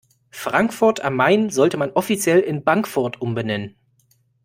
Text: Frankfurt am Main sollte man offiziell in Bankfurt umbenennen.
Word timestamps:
Frankfurt 0.31 1.01
am 1.01 1.15
Main 1.15 1.51
sollte 1.51 1.77
man 1.77 1.91
offiziell 1.91 2.39
in 2.39 2.63
Bankfurt 2.63 3.21
umbenennen. 3.21 3.75